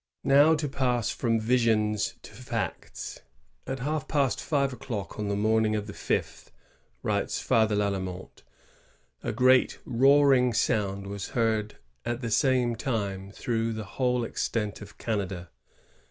[0.25, 3.21] ^ Now, to pass from visions to facts:
[3.67, 6.51] ^ At half past five o'clock on the morning of the fifth,"
[7.03, 8.41] writes Father Lalemant,
[9.23, 14.97] ^^a great roaring sound was heard at the same time through the whole extent of
[14.97, 15.51] Canada.